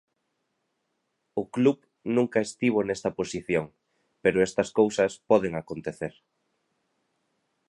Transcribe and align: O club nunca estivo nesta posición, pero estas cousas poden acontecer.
O 1.41 1.43
club 1.55 1.77
nunca 2.15 2.39
estivo 2.47 2.79
nesta 2.83 3.09
posición, 3.19 3.65
pero 4.23 4.37
estas 4.47 4.69
cousas 4.79 5.11
poden 5.29 5.53
acontecer. 5.61 6.13